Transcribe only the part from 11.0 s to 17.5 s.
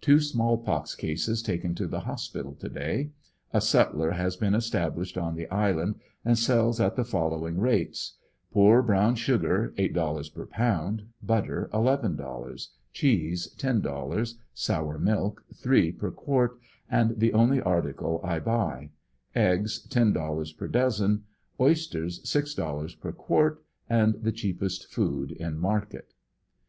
butter, $11; clieese, $10; sour milk $3 per quart and the